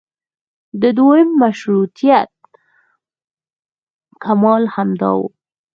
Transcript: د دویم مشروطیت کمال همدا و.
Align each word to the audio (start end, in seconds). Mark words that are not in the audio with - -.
د 0.81 0.83
دویم 0.97 1.29
مشروطیت 1.41 2.31
کمال 4.23 4.63
همدا 4.75 5.11
و. 5.17 5.21